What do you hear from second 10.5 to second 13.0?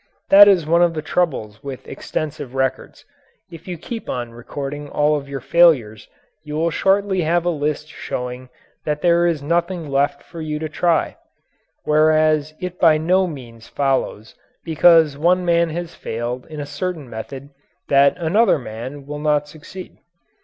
to try whereas it by